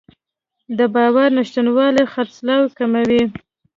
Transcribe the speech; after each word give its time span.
د 0.77 0.79
باور 0.93 1.29
نشتوالی 1.37 2.03
خرڅلاو 2.13 2.73
کموي. 2.77 3.23